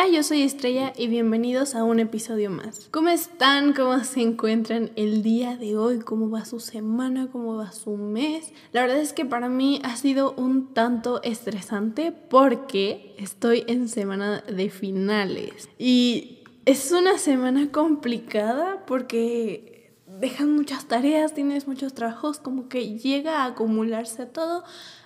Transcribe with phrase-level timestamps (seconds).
[0.00, 2.88] Hola, yo soy Estrella y bienvenidos a un episodio más.
[2.92, 3.72] ¿Cómo están?
[3.72, 5.98] ¿Cómo se encuentran el día de hoy?
[5.98, 7.26] ¿Cómo va su semana?
[7.32, 8.52] ¿Cómo va su mes?
[8.70, 14.42] La verdad es que para mí ha sido un tanto estresante porque estoy en semana
[14.42, 22.68] de finales y es una semana complicada porque dejan muchas tareas, tienes muchos trabajos, como
[22.68, 24.62] que llega a acumularse todo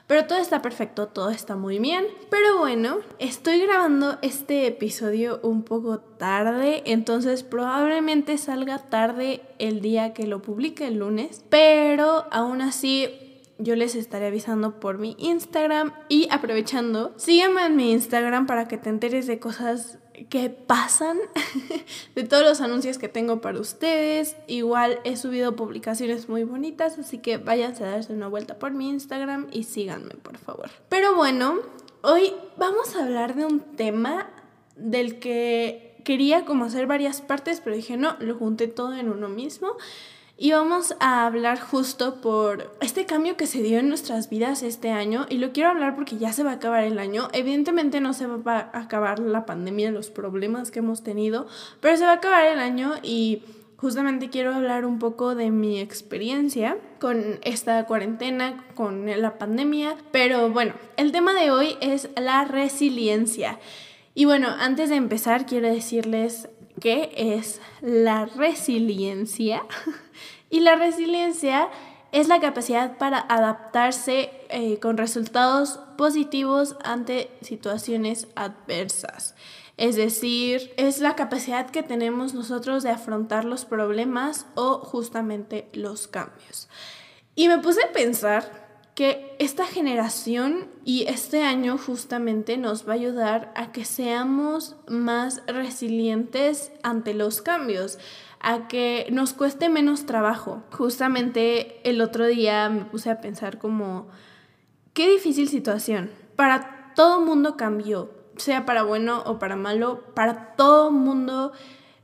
[0.06, 2.06] pero todo está perfecto, todo está muy bien.
[2.30, 10.12] Pero bueno, estoy grabando este episodio un poco tarde, entonces probablemente salga tarde el día
[10.12, 11.44] que lo publique el lunes.
[11.48, 13.21] Pero aún así
[13.62, 18.78] yo les estaré avisando por mi Instagram y aprovechando, sígueme en mi Instagram para que
[18.78, 19.98] te enteres de cosas
[20.28, 21.18] que pasan,
[22.14, 24.36] de todos los anuncios que tengo para ustedes.
[24.46, 28.88] Igual he subido publicaciones muy bonitas, así que váyanse a darse una vuelta por mi
[28.90, 30.70] Instagram y síganme, por favor.
[30.88, 31.60] Pero bueno,
[32.02, 34.28] hoy vamos a hablar de un tema
[34.76, 39.28] del que quería como hacer varias partes, pero dije, no, lo junté todo en uno
[39.28, 39.76] mismo.
[40.42, 44.90] Y vamos a hablar justo por este cambio que se dio en nuestras vidas este
[44.90, 45.24] año.
[45.28, 47.28] Y lo quiero hablar porque ya se va a acabar el año.
[47.32, 51.46] Evidentemente no se va a acabar la pandemia, los problemas que hemos tenido,
[51.78, 53.44] pero se va a acabar el año y
[53.76, 59.94] justamente quiero hablar un poco de mi experiencia con esta cuarentena, con la pandemia.
[60.10, 63.60] Pero bueno, el tema de hoy es la resiliencia.
[64.16, 66.48] Y bueno, antes de empezar quiero decirles
[66.82, 69.62] qué es la resiliencia.
[70.50, 71.68] y la resiliencia
[72.10, 79.36] es la capacidad para adaptarse eh, con resultados positivos ante situaciones adversas.
[79.76, 86.08] Es decir, es la capacidad que tenemos nosotros de afrontar los problemas o justamente los
[86.08, 86.68] cambios.
[87.36, 88.61] Y me puse a pensar
[88.94, 95.42] que esta generación y este año justamente nos va a ayudar a que seamos más
[95.46, 97.98] resilientes ante los cambios,
[98.40, 100.62] a que nos cueste menos trabajo.
[100.72, 104.08] Justamente el otro día me puse a pensar como,
[104.92, 106.10] qué difícil situación.
[106.36, 111.52] Para todo mundo cambió, sea para bueno o para malo, para todo mundo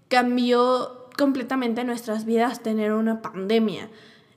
[0.08, 3.90] cambió completamente nuestras vidas tener una pandemia.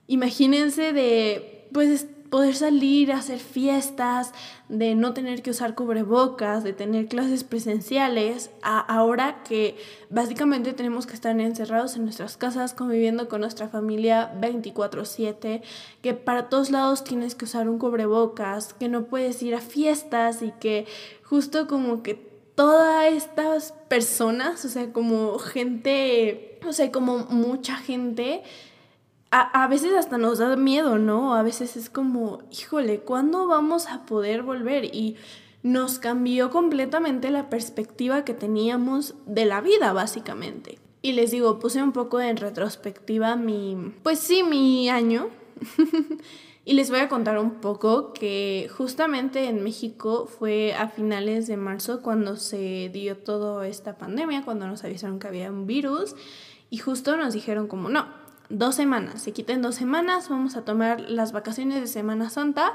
[0.06, 4.32] Imagínense de, pues, poder salir a hacer fiestas,
[4.70, 9.76] de no tener que usar cubrebocas, de tener clases presenciales, a ahora que
[10.08, 15.60] básicamente tenemos que estar encerrados en nuestras casas, conviviendo con nuestra familia 24/7,
[16.00, 20.40] que para todos lados tienes que usar un cubrebocas, que no puedes ir a fiestas
[20.40, 20.86] y que
[21.24, 22.14] justo como que
[22.54, 28.42] todas estas personas, o sea, como gente, o sea, como mucha gente,
[29.34, 31.34] a, veces hasta nos da miedo, ¿no?
[31.34, 34.84] A veces es como, híjole, ¿cuándo vamos a poder volver?
[34.94, 35.16] Y
[35.62, 40.78] nos cambió completamente la perspectiva que teníamos de la vida, básicamente.
[41.00, 45.28] Y les digo, puse un poco en retrospectiva mi, pues sí, mi año.
[46.66, 51.56] y les voy a contar un poco que justamente en México fue a finales de
[51.56, 56.16] marzo cuando se dio toda esta pandemia, cuando nos avisaron que había un virus.
[56.68, 58.21] Y justo nos dijeron como, no,
[58.52, 62.74] dos semanas, se quiten dos semanas, vamos a tomar las vacaciones de Semana Santa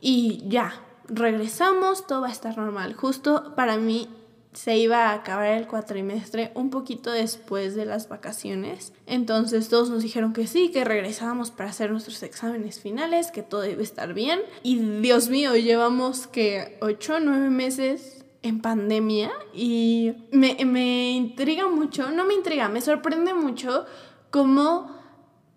[0.00, 0.72] y ya,
[1.08, 2.94] regresamos, todo va a estar normal.
[2.94, 4.08] Justo para mí
[4.52, 8.92] se iba a acabar el cuatrimestre un poquito después de las vacaciones.
[9.06, 13.66] Entonces todos nos dijeron que sí, que regresábamos para hacer nuestros exámenes finales, que todo
[13.66, 14.40] iba a estar bien.
[14.62, 21.66] Y Dios mío, llevamos que ocho o nueve meses en pandemia y me, me intriga
[21.66, 23.84] mucho, no me intriga, me sorprende mucho
[24.30, 24.97] cómo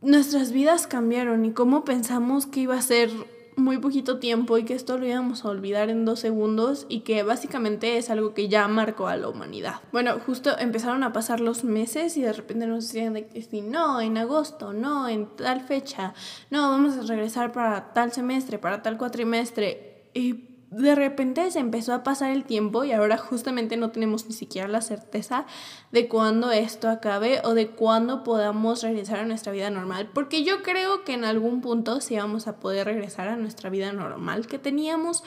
[0.01, 3.09] nuestras vidas cambiaron y cómo pensamos que iba a ser
[3.56, 7.23] muy poquito tiempo y que esto lo íbamos a olvidar en dos segundos y que
[7.23, 9.75] básicamente es algo que ya marcó a la humanidad.
[9.91, 13.61] Bueno, justo empezaron a pasar los meses y de repente nos decían de que si
[13.61, 16.13] no, en agosto, no, en tal fecha,
[16.50, 20.09] no, vamos a regresar para tal semestre, para tal cuatrimestre.
[20.13, 24.34] Y de repente se empezó a pasar el tiempo y ahora justamente no tenemos ni
[24.34, 25.46] siquiera la certeza
[25.91, 30.09] de cuándo esto acabe o de cuándo podamos regresar a nuestra vida normal.
[30.14, 33.91] Porque yo creo que en algún punto sí vamos a poder regresar a nuestra vida
[33.91, 35.26] normal que teníamos.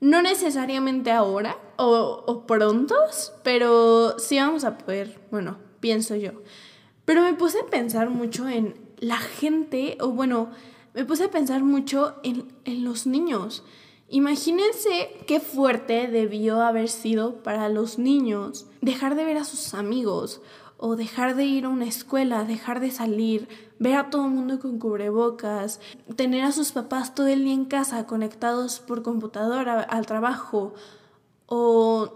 [0.00, 6.32] No necesariamente ahora o, o prontos, pero sí vamos a poder, bueno, pienso yo.
[7.04, 10.48] Pero me puse a pensar mucho en la gente, o bueno,
[10.94, 13.64] me puse a pensar mucho en, en los niños.
[14.10, 20.40] Imagínense qué fuerte debió haber sido para los niños dejar de ver a sus amigos
[20.78, 24.60] o dejar de ir a una escuela, dejar de salir, ver a todo el mundo
[24.60, 25.80] con cubrebocas,
[26.16, 30.72] tener a sus papás todo el día en casa conectados por computadora al trabajo
[31.46, 32.08] o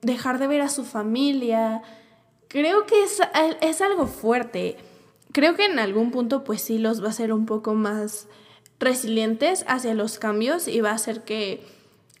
[0.00, 1.82] dejar de ver a su familia.
[2.48, 3.20] Creo que es,
[3.60, 4.78] es algo fuerte.
[5.32, 8.28] Creo que en algún punto pues sí los va a hacer un poco más
[8.80, 11.64] resilientes hacia los cambios y va a hacer que,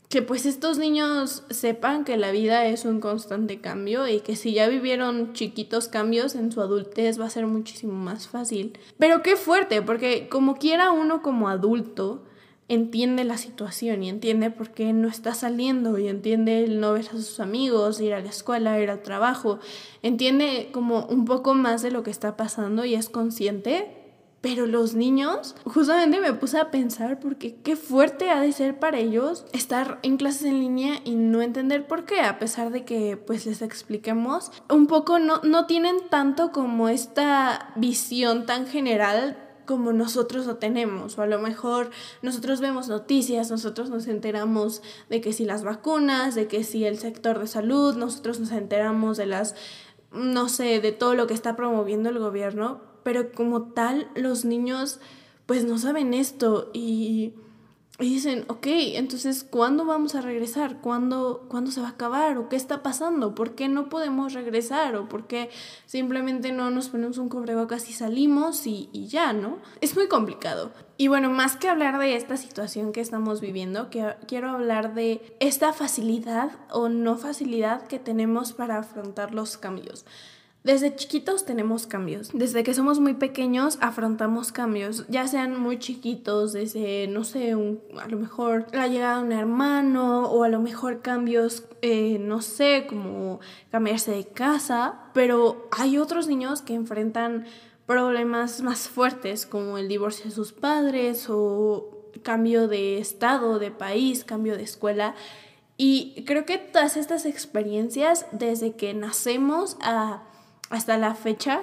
[0.08, 4.52] que pues estos niños sepan que la vida es un constante cambio y que si
[4.52, 8.78] ya vivieron chiquitos cambios en su adultez va a ser muchísimo más fácil.
[8.98, 12.24] Pero qué fuerte, porque como quiera uno como adulto,
[12.68, 17.06] entiende la situación y entiende por qué no está saliendo y entiende el no ver
[17.08, 19.58] a sus amigos, ir a la escuela, ir al trabajo,
[20.02, 24.03] entiende como un poco más de lo que está pasando y es consciente.
[24.44, 28.98] Pero los niños, justamente me puse a pensar porque qué fuerte ha de ser para
[28.98, 33.16] ellos estar en clases en línea y no entender por qué, a pesar de que
[33.16, 39.94] pues les expliquemos, un poco no, no tienen tanto como esta visión tan general como
[39.94, 41.88] nosotros lo tenemos, o a lo mejor
[42.20, 46.98] nosotros vemos noticias, nosotros nos enteramos de que si las vacunas, de que si el
[46.98, 49.54] sector de salud, nosotros nos enteramos de las,
[50.12, 54.98] no sé, de todo lo que está promoviendo el gobierno, pero como tal los niños
[55.46, 57.34] pues no saben esto y
[58.00, 58.66] y dicen, ok,
[58.96, 60.80] entonces, ¿cuándo vamos a regresar?
[60.80, 62.38] ¿Cuándo, ¿Cuándo se va a acabar?
[62.38, 63.36] ¿O qué está pasando?
[63.36, 64.96] ¿Por qué no podemos regresar?
[64.96, 65.48] ¿O por qué
[65.86, 69.58] simplemente no nos ponemos un cubrebocas y salimos y, y ya, ¿no?
[69.80, 70.72] Es muy complicado.
[70.96, 73.90] Y bueno, más que hablar de esta situación que estamos viviendo,
[74.26, 80.04] quiero hablar de esta facilidad o no facilidad que tenemos para afrontar los cambios.
[80.64, 82.30] Desde chiquitos tenemos cambios.
[82.32, 88.08] Desde que somos muy pequeños afrontamos cambios, ya sean muy chiquitos, desde, no sé, a
[88.08, 92.86] lo mejor la llegada de un hermano o a lo mejor cambios, eh, no sé,
[92.88, 93.40] como
[93.70, 97.44] cambiarse de casa, pero hay otros niños que enfrentan
[97.84, 104.24] problemas más fuertes como el divorcio de sus padres o cambio de estado, de país,
[104.24, 105.14] cambio de escuela.
[105.76, 110.22] Y creo que todas estas experiencias, desde que nacemos a
[110.74, 111.62] hasta la fecha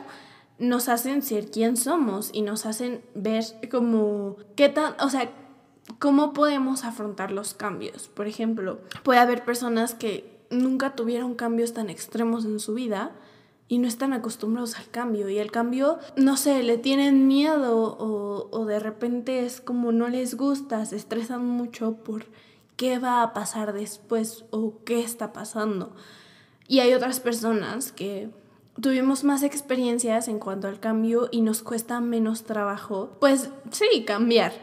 [0.59, 5.31] nos hacen ser quien somos y nos hacen ver como qué tan, o sea,
[5.99, 8.07] cómo podemos afrontar los cambios.
[8.07, 13.11] Por ejemplo, puede haber personas que nunca tuvieron cambios tan extremos en su vida
[13.67, 18.49] y no están acostumbrados al cambio y el cambio, no sé, le tienen miedo o,
[18.51, 22.25] o de repente es como no les gusta, se estresan mucho por
[22.75, 25.93] qué va a pasar después o qué está pasando.
[26.67, 28.29] Y hay otras personas que
[28.79, 34.53] tuvimos más experiencias en cuanto al cambio y nos cuesta menos trabajo, pues sí, cambiar.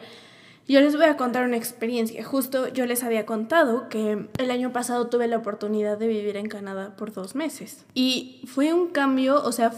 [0.67, 2.23] Yo les voy a contar una experiencia.
[2.23, 6.49] Justo yo les había contado que el año pasado tuve la oportunidad de vivir en
[6.49, 7.87] Canadá por dos meses.
[7.95, 9.73] Y fue un cambio, o sea,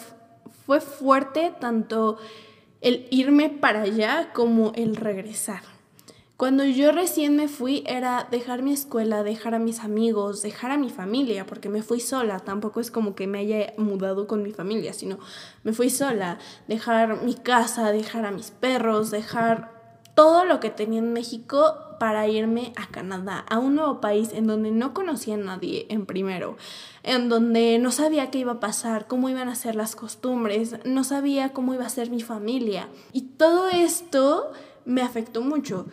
[0.67, 2.19] fue fuerte tanto
[2.81, 5.63] el irme para allá como el regresar.
[6.41, 10.79] Cuando yo recién me fui era dejar mi escuela, dejar a mis amigos, dejar a
[10.79, 14.51] mi familia, porque me fui sola, tampoco es como que me haya mudado con mi
[14.51, 15.19] familia, sino
[15.65, 21.01] me fui sola, dejar mi casa, dejar a mis perros, dejar todo lo que tenía
[21.01, 25.37] en México para irme a Canadá, a un nuevo país en donde no conocía a
[25.37, 26.57] nadie en primero,
[27.03, 31.05] en donde no sabía qué iba a pasar, cómo iban a ser las costumbres, no
[31.05, 32.89] sabía cómo iba a ser mi familia.
[33.13, 34.53] Y todo esto
[34.87, 35.87] me afectó mucho.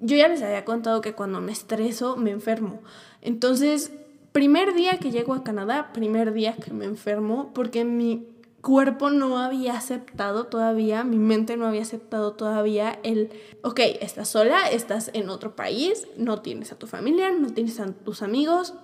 [0.00, 2.80] Yo ya les había contado que cuando me estreso me enfermo.
[3.20, 3.92] Entonces,
[4.32, 8.28] primer día que llego a Canadá, primer día que me enfermo, porque mi
[8.60, 13.30] cuerpo no había aceptado todavía, mi mente no había aceptado todavía el,
[13.62, 17.86] ok, estás sola, estás en otro país, no tienes a tu familia, no tienes a
[17.92, 18.74] tus amigos,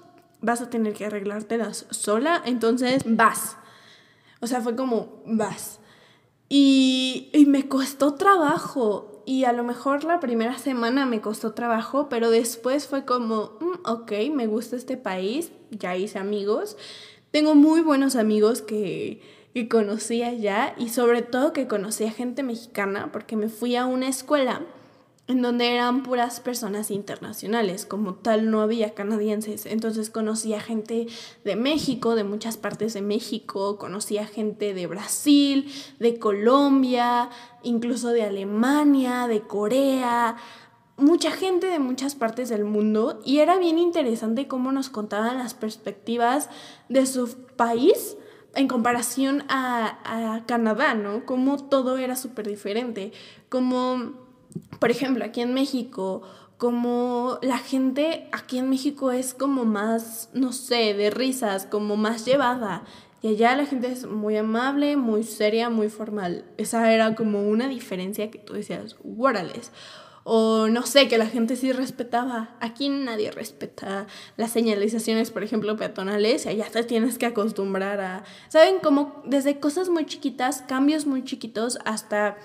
[0.40, 3.56] vas a tener que arreglártelas sola, entonces vas.
[4.40, 5.80] O sea, fue como, vas.
[6.48, 12.08] Y, y me costó trabajo y a lo mejor la primera semana me costó trabajo,
[12.08, 16.76] pero después fue como, mm, ok, me gusta este país, ya hice amigos.
[17.30, 19.20] Tengo muy buenos amigos que,
[19.54, 23.86] que conocí allá y sobre todo que conocí a gente mexicana porque me fui a
[23.86, 24.62] una escuela
[25.26, 29.64] en donde eran puras personas internacionales, como tal no había canadienses.
[29.64, 31.06] Entonces conocía gente
[31.44, 37.30] de México, de muchas partes de México, conocía gente de Brasil, de Colombia,
[37.62, 40.36] incluso de Alemania, de Corea,
[40.96, 45.54] mucha gente de muchas partes del mundo y era bien interesante cómo nos contaban las
[45.54, 46.50] perspectivas
[46.88, 48.16] de su país
[48.54, 51.24] en comparación a, a Canadá, ¿no?
[51.24, 53.12] Cómo todo era súper diferente,
[53.48, 54.23] como
[54.78, 56.22] por ejemplo, aquí en México,
[56.58, 62.24] como la gente aquí en México es como más, no sé, de risas, como más
[62.24, 62.84] llevada.
[63.22, 66.44] Y allá la gente es muy amable, muy seria, muy formal.
[66.58, 69.72] Esa era como una diferencia que tú decías, guárales.
[70.24, 72.56] O no sé, que la gente sí respetaba.
[72.60, 74.06] Aquí nadie respeta
[74.36, 78.24] las señalizaciones, por ejemplo, peatonales, y allá te tienes que acostumbrar a.
[78.48, 78.78] ¿Saben?
[78.78, 82.36] Como desde cosas muy chiquitas, cambios muy chiquitos, hasta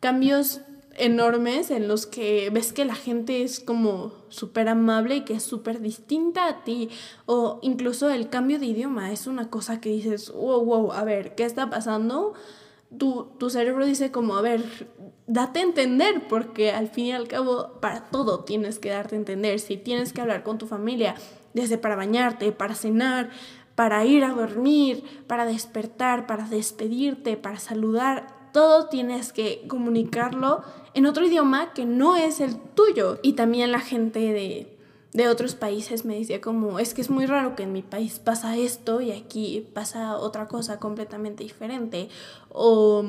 [0.00, 0.60] cambios
[0.96, 5.42] enormes en los que ves que la gente es como súper amable y que es
[5.42, 6.90] súper distinta a ti.
[7.26, 11.34] O incluso el cambio de idioma es una cosa que dices, wow, wow, a ver,
[11.34, 12.34] ¿qué está pasando?
[12.96, 14.62] Tu, tu cerebro dice como, a ver,
[15.26, 19.18] date a entender, porque al fin y al cabo para todo tienes que darte a
[19.18, 19.58] entender.
[19.60, 21.14] Si tienes que hablar con tu familia,
[21.54, 23.30] desde para bañarte, para cenar,
[23.74, 30.62] para ir a dormir, para despertar, para despedirte, para saludar, todo tienes que comunicarlo
[30.94, 33.18] en otro idioma que no es el tuyo.
[33.20, 34.78] Y también la gente de,
[35.12, 38.20] de otros países me decía como, es que es muy raro que en mi país
[38.20, 42.08] pasa esto y aquí pasa otra cosa completamente diferente.
[42.48, 43.04] O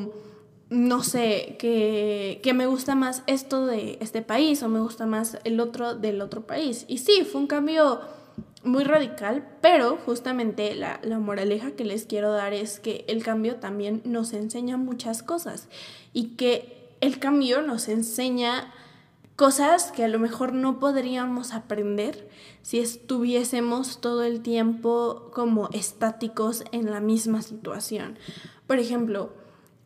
[0.71, 5.37] no sé, que, que, me gusta más esto de este país o me gusta más
[5.43, 6.85] el otro del otro país.
[6.87, 8.01] Y sí, fue un cambio
[8.63, 13.57] muy radical, pero justamente la, la, moraleja que les quiero dar es que el cambio
[13.57, 15.67] también nos enseña muchas cosas
[16.13, 18.73] y que el cambio nos enseña
[19.35, 22.29] cosas que a lo mejor no podríamos aprender
[22.61, 28.17] si estuviésemos todo el tiempo como estáticos en la misma situación.
[28.65, 29.29] Por ejemplo,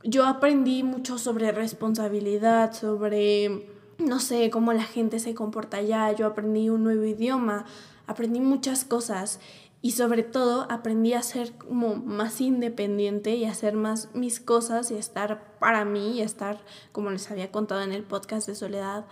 [0.03, 6.27] yo aprendí mucho sobre responsabilidad, sobre, no sé, cómo la gente se comporta allá, yo
[6.27, 7.65] aprendí un nuevo idioma,
[8.09, 9.39] aprendí muchas cosas
[9.83, 14.95] y sobre todo aprendí a ser como más independiente y hacer más mis cosas y
[14.95, 16.59] estar para mí y estar,
[16.91, 19.05] como les había contado en el podcast de Soledad,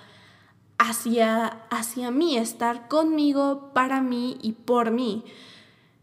[0.80, 5.24] hacia, hacia mí, estar conmigo, para mí y por mí.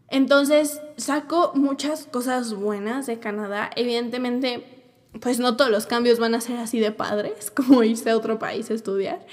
[0.07, 3.69] Entonces saco muchas cosas buenas de Canadá.
[3.75, 4.83] Evidentemente,
[5.19, 8.39] pues no todos los cambios van a ser así de padres, como irse a otro
[8.39, 9.25] país a estudiar.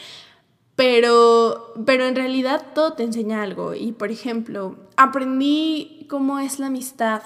[0.76, 3.74] Pero, pero en realidad todo te enseña algo.
[3.74, 7.22] Y por ejemplo, aprendí cómo es la amistad,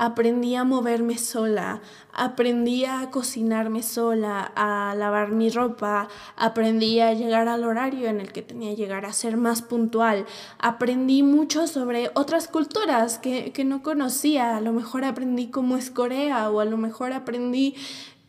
[0.00, 1.82] aprendí a moverme sola,
[2.12, 8.32] aprendí a cocinarme sola, a lavar mi ropa, aprendí a llegar al horario en el
[8.32, 10.26] que tenía que llegar a ser más puntual,
[10.58, 15.90] aprendí mucho sobre otras culturas que, que no conocía, a lo mejor aprendí cómo es
[15.90, 17.74] Corea o a lo mejor aprendí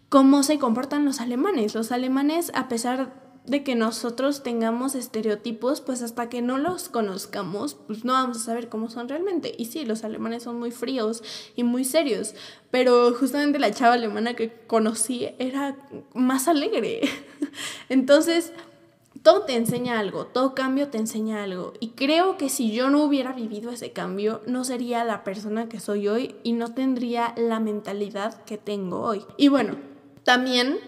[0.10, 1.74] cómo se comportan los alemanes.
[1.74, 3.14] Los alemanes, a pesar
[3.46, 8.42] de que nosotros tengamos estereotipos, pues hasta que no los conozcamos, pues no vamos a
[8.42, 9.54] saber cómo son realmente.
[9.58, 11.24] Y sí, los alemanes son muy fríos
[11.56, 12.36] y muy serios,
[12.70, 15.76] pero justamente la chava alemana que conocí era
[16.14, 17.02] más alegre.
[17.90, 18.54] Entonces,
[19.24, 21.74] todo te enseña algo, todo cambio te enseña algo.
[21.80, 25.80] Y creo que si yo no hubiera vivido ese cambio, no sería la persona que
[25.80, 29.24] soy hoy y no tendría la mentalidad que tengo hoy.
[29.38, 29.76] Y bueno,
[30.24, 30.80] también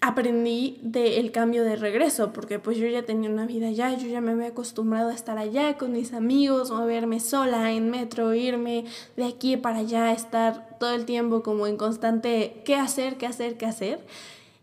[0.00, 4.20] aprendí del cambio de regreso, porque pues yo ya tenía una vida allá, yo ya
[4.20, 8.84] me había acostumbrado a estar allá con mis amigos, moverme sola en metro, irme
[9.16, 13.56] de aquí para allá, estar todo el tiempo como en constante qué hacer, qué hacer,
[13.56, 14.06] qué hacer.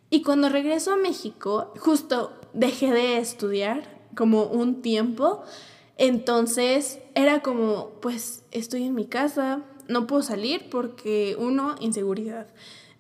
[0.10, 3.84] Y cuando regreso a México, justo dejé de estudiar
[4.16, 5.44] como un tiempo,
[5.98, 12.48] entonces era como, pues estoy en mi casa, no puedo salir porque uno, inseguridad.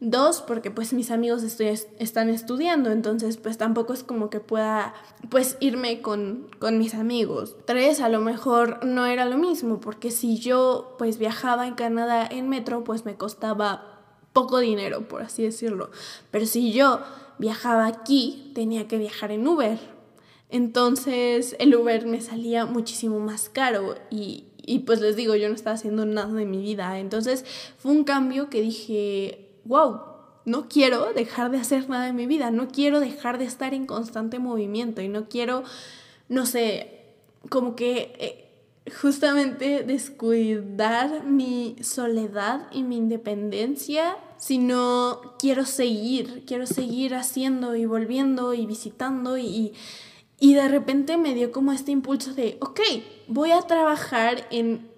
[0.02, 4.94] Dos, porque pues mis amigos están estudiando, entonces pues tampoco es como que pueda
[5.30, 7.56] pues irme con, con mis amigos.
[7.66, 12.28] Tres, a lo mejor no era lo mismo, porque si yo pues viajaba en Canadá
[12.30, 13.96] en metro, pues me costaba
[14.34, 15.90] poco dinero, por así decirlo.
[16.30, 17.00] Pero si yo
[17.38, 19.80] viajaba aquí, tenía que viajar en Uber.
[20.50, 25.56] Entonces el Uber me salía muchísimo más caro y, y pues les digo, yo no
[25.56, 27.00] estaba haciendo nada de mi vida.
[27.00, 27.46] Entonces
[27.78, 30.02] fue un cambio que dije, wow,
[30.46, 33.86] no quiero dejar de hacer nada en mi vida, no quiero dejar de estar en
[33.86, 35.64] constante movimiento y no quiero,
[36.30, 37.02] no sé,
[37.50, 38.46] como que eh,
[39.02, 48.54] justamente descuidar mi soledad y mi independencia, sino quiero seguir, quiero seguir haciendo y volviendo
[48.54, 49.74] y visitando y,
[50.40, 52.80] y de repente me dio como este impulso de, ok,
[53.28, 54.95] voy a trabajar en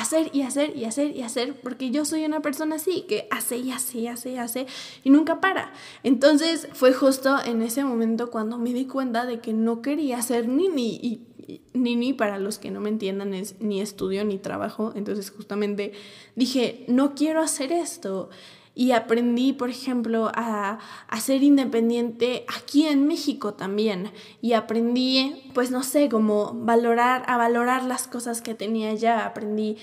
[0.00, 3.58] hacer y hacer y hacer y hacer, porque yo soy una persona así, que hace
[3.58, 4.66] y hace y hace y hace
[5.04, 5.72] y nunca para.
[6.02, 10.48] Entonces fue justo en ese momento cuando me di cuenta de que no quería ser
[10.48, 11.26] nini y
[11.72, 14.92] Nini, para los que no me entiendan, es ni estudio ni trabajo.
[14.94, 15.92] Entonces justamente
[16.36, 18.30] dije, no quiero hacer esto
[18.74, 24.10] y aprendí, por ejemplo, a, a, ser independiente aquí en México también.
[24.40, 29.26] Y aprendí, pues no sé, como valorar, a valorar las cosas que tenía ya.
[29.26, 29.76] Aprendí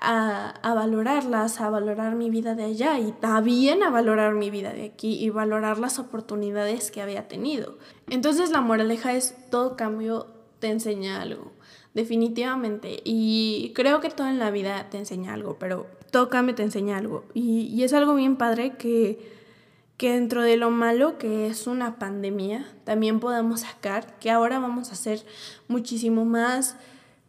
[0.00, 4.72] a, a, valorarlas, a valorar mi vida de allá y también a valorar mi vida
[4.72, 7.78] de aquí y valorar las oportunidades que había tenido.
[8.08, 11.52] Entonces la moraleja es todo cambio te enseña algo,
[11.92, 13.02] definitivamente.
[13.04, 15.86] Y creo que todo en la vida te enseña algo, pero
[16.28, 17.24] cambio te enseña algo.
[17.34, 19.42] Y, y es algo bien padre que
[20.02, 24.90] que dentro de lo malo que es una pandemia, también podemos sacar que ahora vamos
[24.90, 25.24] a ser
[25.68, 26.74] muchísimo más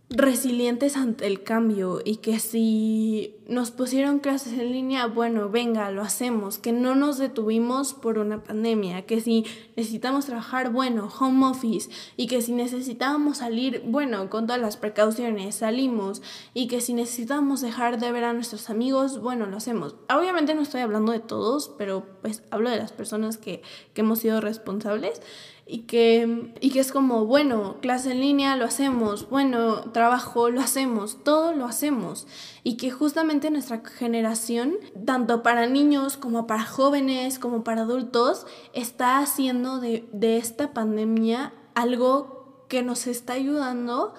[0.10, 6.02] resilientes ante el cambio y que si nos pusieron clases en línea, bueno, venga, lo
[6.02, 9.46] hacemos, que no nos detuvimos por una pandemia, que si
[9.76, 15.56] necesitamos trabajar, bueno, home office y que si necesitábamos salir, bueno, con todas las precauciones,
[15.56, 16.22] salimos
[16.54, 19.96] y que si necesitamos dejar de ver a nuestros amigos, bueno, lo hacemos.
[20.10, 24.20] Obviamente no estoy hablando de todos, pero pues hablo de las personas que, que hemos
[24.20, 25.22] sido responsables
[25.66, 30.60] y que, y que es como, bueno, clase en línea lo hacemos, bueno, trabajo lo
[30.60, 32.28] hacemos, todo lo hacemos.
[32.64, 39.20] Y que justamente nuestra generación, tanto para niños como para jóvenes, como para adultos, está
[39.20, 44.14] haciendo de, de esta pandemia algo que nos está ayudando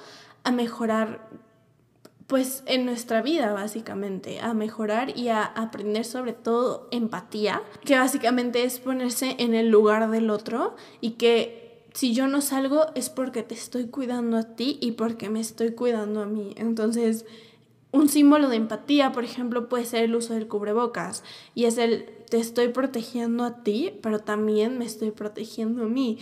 [0.45, 1.29] a mejorar
[2.27, 8.65] pues en nuestra vida básicamente, a mejorar y a aprender sobre todo empatía, que básicamente
[8.65, 13.43] es ponerse en el lugar del otro y que si yo no salgo es porque
[13.43, 16.53] te estoy cuidando a ti y porque me estoy cuidando a mí.
[16.57, 17.25] Entonces,
[17.93, 21.23] un símbolo de empatía, por ejemplo, puede ser el uso del cubrebocas
[21.55, 26.19] y es el te estoy protegiendo a ti, pero también me estoy protegiendo a mí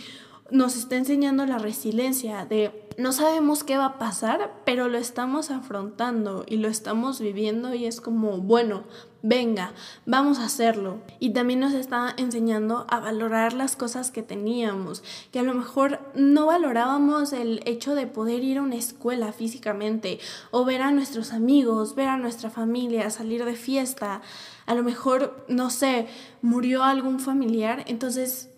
[0.53, 5.49] nos está enseñando la resiliencia de no sabemos qué va a pasar, pero lo estamos
[5.49, 8.83] afrontando y lo estamos viviendo y es como, bueno,
[9.23, 9.73] venga,
[10.05, 10.99] vamos a hacerlo.
[11.19, 15.99] Y también nos está enseñando a valorar las cosas que teníamos, que a lo mejor
[16.13, 20.19] no valorábamos el hecho de poder ir a una escuela físicamente
[20.51, 24.21] o ver a nuestros amigos, ver a nuestra familia, salir de fiesta.
[24.67, 26.05] A lo mejor, no sé,
[26.43, 28.52] murió algún familiar, entonces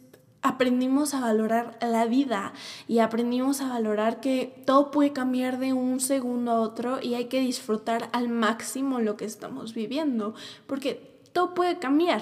[0.46, 2.54] aprendimos a valorar la vida
[2.88, 7.26] y aprendimos a valorar que todo puede cambiar de un segundo a otro y hay
[7.26, 10.36] que disfrutar al máximo lo que estamos viviendo,
[10.68, 12.22] porque todo puede cambiar.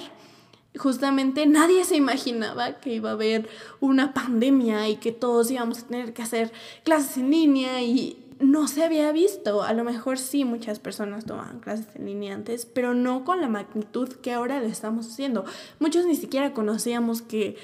[0.77, 5.87] Justamente nadie se imaginaba que iba a haber una pandemia y que todos íbamos a
[5.87, 6.51] tener que hacer
[6.83, 9.63] clases en línea y no se había visto.
[9.63, 13.49] A lo mejor sí muchas personas tomaban clases en línea antes, pero no con la
[13.49, 15.43] magnitud que ahora lo estamos haciendo.
[15.79, 17.57] Muchos ni siquiera conocíamos que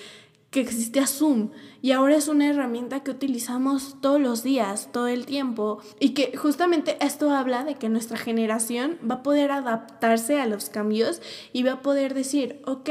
[0.52, 5.26] que existía Zoom y ahora es una herramienta que utilizamos todos los días, todo el
[5.26, 10.48] tiempo y que justamente esto habla de que nuestra generación va a poder adaptarse a
[10.48, 11.22] los cambios
[11.54, 12.90] y va a poder decir, ok,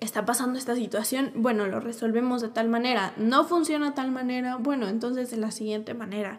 [0.00, 4.56] está pasando esta situación, bueno, lo resolvemos de tal manera, no funciona de tal manera,
[4.56, 6.38] bueno, entonces de la siguiente manera.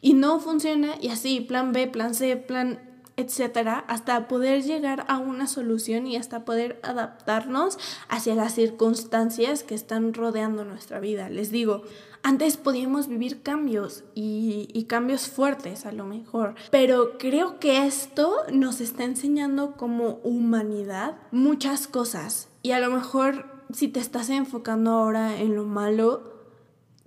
[0.00, 5.18] Y no funciona y así, plan B, plan C, plan etcétera, hasta poder llegar a
[5.18, 11.28] una solución y hasta poder adaptarnos hacia las circunstancias que están rodeando nuestra vida.
[11.28, 11.82] Les digo,
[12.22, 18.34] antes podíamos vivir cambios y, y, cambios fuertes a lo mejor, pero creo que esto
[18.52, 24.92] nos está enseñando como humanidad muchas cosas y a lo mejor si te estás enfocando
[24.92, 26.33] ahora en lo malo,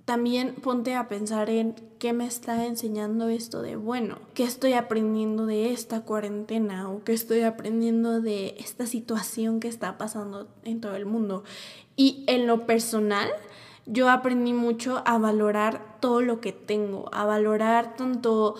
[0.08, 5.44] también ponte a pensar en qué me está enseñando esto de bueno, qué estoy aprendiendo
[5.44, 10.96] de esta cuarentena o qué estoy aprendiendo de esta situación que está pasando en todo
[10.96, 11.44] el mundo.
[11.94, 13.28] Y en lo personal,
[13.84, 18.54] yo aprendí mucho a valorar todo lo que tengo, a valorar tanto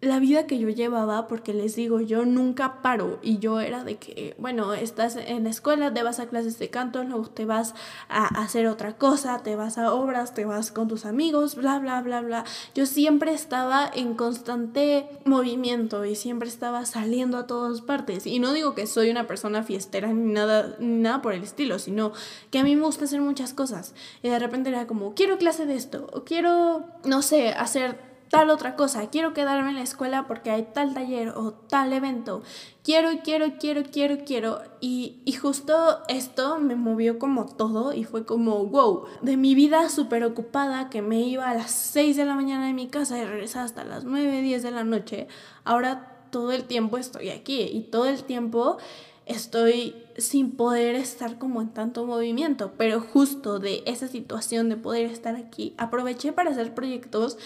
[0.00, 3.96] la vida que yo llevaba, porque les digo, yo nunca paro y yo era de
[3.96, 7.74] que, bueno, estás en la escuela, te vas a clases de canto, luego te vas
[8.08, 12.00] a hacer otra cosa, te vas a obras, te vas con tus amigos, bla, bla,
[12.00, 12.44] bla, bla.
[12.74, 18.26] Yo siempre estaba en constante movimiento y siempre estaba saliendo a todas partes.
[18.26, 21.78] Y no digo que soy una persona fiestera ni nada, ni nada por el estilo,
[21.78, 22.12] sino
[22.50, 23.94] que a mí me gusta hacer muchas cosas.
[24.22, 28.48] Y de repente era como, quiero clase de esto, o quiero, no sé, hacer tal
[28.50, 32.42] otra cosa, quiero quedarme en la escuela porque hay tal taller o tal evento,
[32.84, 34.62] quiero, quiero, quiero, quiero, quiero.
[34.80, 39.88] Y, y justo esto me movió como todo y fue como, wow, de mi vida
[39.88, 43.24] súper ocupada que me iba a las 6 de la mañana de mi casa y
[43.24, 45.26] regresaba hasta las 9, 10 de la noche,
[45.64, 48.78] ahora todo el tiempo estoy aquí y todo el tiempo
[49.26, 55.06] estoy sin poder estar como en tanto movimiento, pero justo de esa situación de poder
[55.06, 57.38] estar aquí, aproveché para hacer proyectos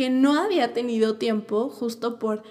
[0.00, 2.42] que no había tenido tiempo justo por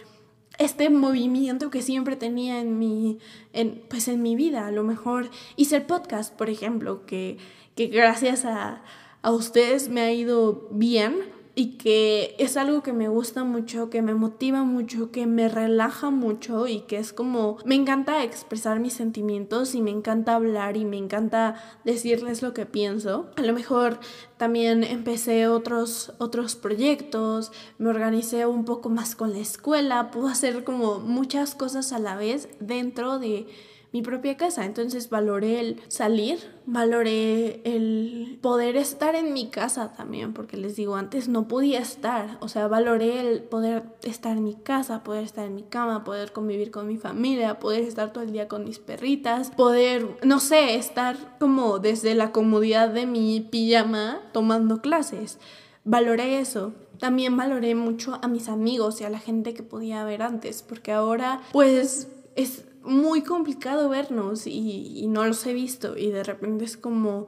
[0.59, 3.17] este movimiento que siempre tenía en mi,
[3.53, 4.67] en, pues en mi vida.
[4.67, 7.39] A lo mejor hice el podcast, por ejemplo, que,
[7.73, 8.83] que gracias a,
[9.23, 11.23] a ustedes me ha ido bien
[11.55, 16.09] y que es algo que me gusta mucho, que me motiva mucho, que me relaja
[16.09, 20.85] mucho y que es como me encanta expresar mis sentimientos y me encanta hablar y
[20.85, 23.29] me encanta decirles lo que pienso.
[23.35, 23.99] A lo mejor
[24.37, 30.63] también empecé otros otros proyectos, me organicé un poco más con la escuela, puedo hacer
[30.63, 33.47] como muchas cosas a la vez dentro de
[33.91, 34.65] mi propia casa.
[34.65, 40.95] Entonces valoré el salir, valoré el poder estar en mi casa también, porque les digo,
[40.95, 42.37] antes no podía estar.
[42.41, 46.31] O sea, valoré el poder estar en mi casa, poder estar en mi cama, poder
[46.31, 50.75] convivir con mi familia, poder estar todo el día con mis perritas, poder, no sé,
[50.75, 55.39] estar como desde la comodidad de mi pijama tomando clases.
[55.83, 56.73] Valoré eso.
[56.99, 60.91] También valoré mucho a mis amigos y a la gente que podía ver antes, porque
[60.91, 66.77] ahora pues es muy complicado vernos y, no los he visto y de repente es
[66.77, 67.27] como,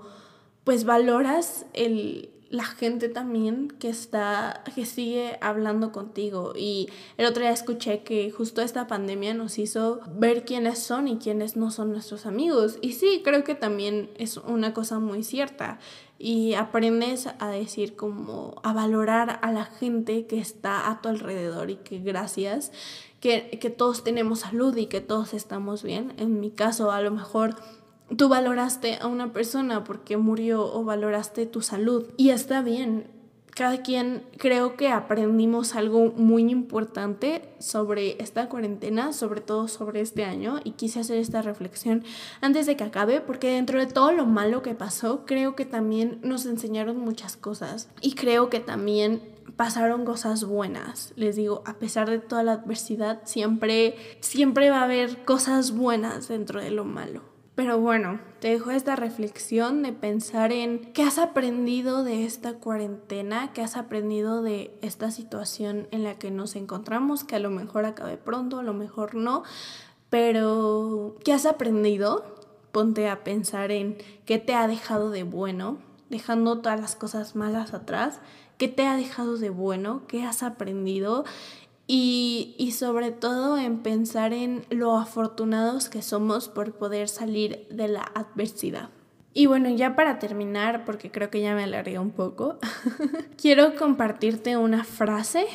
[0.64, 6.54] pues valoras el, la gente también que está, que sigue hablando contigo.
[6.56, 11.18] Y el otro día escuché que justo esta pandemia nos hizo ver quiénes son y
[11.18, 12.78] quiénes no son nuestros amigos.
[12.82, 15.80] Y sí, creo que también es una cosa muy cierta.
[16.20, 21.72] Y aprendes a decir como, a valorar a la gente que está a tu alrededor
[21.72, 22.72] y que gracias
[23.22, 26.14] que, todos tenemos salud y que todos estamos bien.
[26.18, 27.56] En mi caso, a lo mejor
[28.18, 33.08] tú valoraste a una persona porque murió o valoraste tu salud y está bien.
[33.54, 40.24] Cada quien creo que aprendimos algo muy importante sobre esta cuarentena, sobre todo sobre este
[40.24, 42.06] año, y quise hacer esta reflexión
[42.40, 46.20] antes de que acabe, porque dentro de todo lo malo que pasó, creo que también
[46.24, 49.22] nos enseñaron muchas cosas y creo que también
[49.56, 51.14] pasaron cosas buenas.
[51.16, 56.28] Les digo, a pesar de toda la adversidad, siempre, siempre va a haber cosas buenas
[56.28, 57.32] dentro de lo malo.
[57.56, 63.52] Pero bueno, te dejo esta reflexión de pensar en qué has aprendido de esta cuarentena,
[63.54, 67.86] qué has aprendido de esta situación en la que nos encontramos, que a lo mejor
[67.86, 69.44] acabe pronto, a lo mejor no,
[70.10, 72.36] pero ¿qué has aprendido?
[72.72, 75.78] Ponte a pensar en qué te ha dejado de bueno,
[76.12, 78.20] dejando todas las cosas malas atrás
[78.58, 81.26] qué te ha dejado de bueno, qué has aprendido
[81.88, 87.88] y, y, sobre todo en pensar en lo afortunados que somos por poder salir de
[87.88, 88.90] la adversidad.
[89.34, 92.60] Y bueno, ya para terminar, porque creo que ya me alargué un poco,
[93.42, 95.46] quiero compartirte una frase,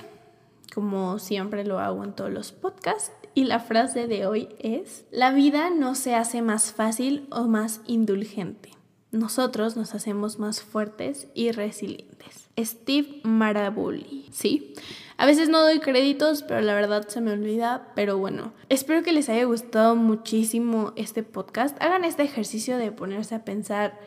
[0.74, 5.30] como siempre lo hago en todos los podcasts, y la frase de hoy es, la
[5.30, 8.70] vida no se hace más fácil o más indulgente,
[9.16, 12.48] nosotros nos hacemos más fuertes y resilientes.
[12.58, 14.74] Steve Maraboli, ¿sí?
[15.18, 17.92] A veces no doy créditos, pero la verdad se me olvida.
[17.94, 21.80] Pero bueno, espero que les haya gustado muchísimo este podcast.
[21.82, 23.98] Hagan este ejercicio de ponerse a pensar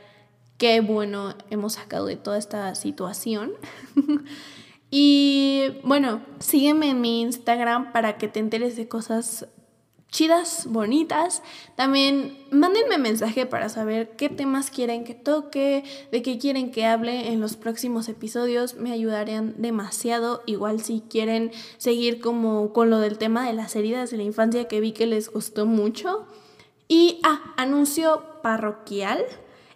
[0.58, 3.54] qué bueno hemos sacado de toda esta situación.
[4.92, 9.48] y bueno, sígueme en mi Instagram para que te enteres de cosas
[10.12, 11.44] chidas, bonitas.
[11.76, 17.30] También mándenme mensaje para saber qué temas quieren que toque, de qué quieren que hable
[17.30, 18.76] en los próximos episodios.
[18.76, 20.42] Me ayudarían demasiado.
[20.46, 24.68] Igual si quieren seguir como con lo del tema de las heridas de la infancia
[24.68, 26.26] que vi que les gustó mucho.
[26.88, 29.26] Y, ah, anuncio parroquial.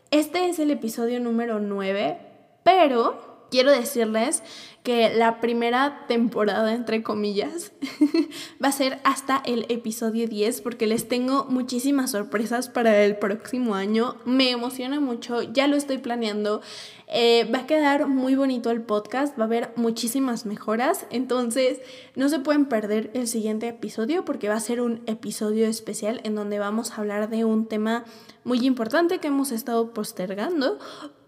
[0.10, 2.19] Este es el episodio número 9,
[2.63, 4.41] pero quiero decirles
[4.81, 7.71] que la primera temporada, entre comillas,
[8.63, 13.75] va a ser hasta el episodio 10 porque les tengo muchísimas sorpresas para el próximo
[13.75, 14.15] año.
[14.25, 16.61] Me emociona mucho, ya lo estoy planeando.
[17.07, 21.79] Eh, va a quedar muy bonito el podcast, va a haber muchísimas mejoras, entonces
[22.15, 26.33] no se pueden perder el siguiente episodio porque va a ser un episodio especial en
[26.33, 28.03] donde vamos a hablar de un tema
[28.43, 30.79] muy importante que hemos estado postergando,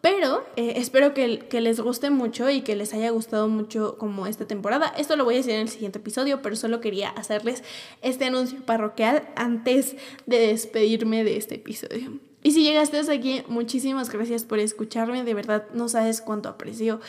[0.05, 4.27] pero eh, espero que, que, les guste mucho y que les haya gustado mucho como
[4.27, 4.93] esta temporada.
[4.99, 7.63] Esto lo voy a decir en el siguiente episodio, pero solo quería hacerles
[8.03, 9.95] este anuncio parroquial antes
[10.27, 12.19] de despedirme de este episodio.
[12.43, 15.23] Y si llegaste hasta aquí, muchísimas gracias por escucharme.
[15.23, 16.99] De verdad, no sabes cuánto aprecio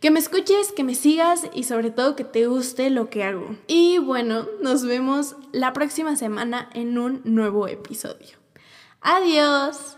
[0.00, 3.56] que me escuches, que me sigas y sobre todo que te guste lo que hago.
[3.66, 8.36] Y bueno, nos vemos la próxima semana en un nuevo episodio.
[9.00, 9.96] Adiós.